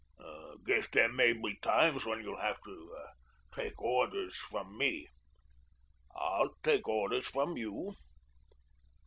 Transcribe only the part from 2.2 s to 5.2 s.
you'll have to take orders from me."